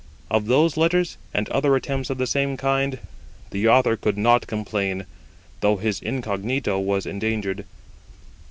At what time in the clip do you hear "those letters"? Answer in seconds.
0.47-1.17